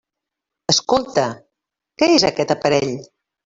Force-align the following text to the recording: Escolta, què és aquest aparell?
Escolta, 0.73 1.27
què 2.03 2.11
és 2.17 2.29
aquest 2.33 2.59
aparell? 2.59 2.95